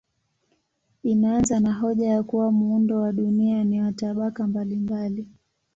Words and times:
Inaanza 1.03 1.59
na 1.59 1.73
hoja 1.73 2.07
ya 2.07 2.23
kuwa 2.23 2.51
muundo 2.51 3.01
wa 3.01 3.11
dunia 3.13 3.63
ni 3.63 3.81
wa 3.81 3.91
tabaka 3.93 4.47
mbalimbali. 4.47 5.27